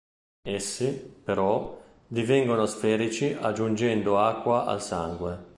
Essi, 0.47 0.93
però, 1.23 1.79
divengono 2.07 2.65
sferici 2.65 3.37
aggiungendo 3.39 4.17
acqua 4.17 4.65
al 4.65 4.81
sangue. 4.81 5.49